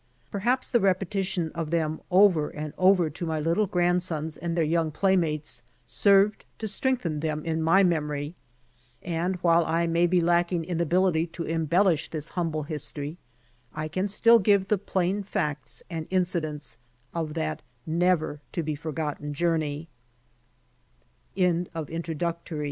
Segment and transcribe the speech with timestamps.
[0.31, 4.89] Perhaps the repetition of them over and over to my little grandsons and their young
[4.89, 8.33] playmates served to strengthen them in my memory,
[9.03, 13.19] and, while I may be lacking in ability to embellish this humble history
[13.75, 16.79] I can still give the plain facts and incidents
[17.13, 18.41] of that never